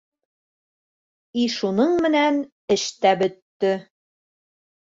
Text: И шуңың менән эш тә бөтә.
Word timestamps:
И 1.43 1.43
шуңың 1.57 1.93
менән 2.05 2.39
эш 2.77 2.87
тә 3.07 3.15
бөтә. 3.21 3.75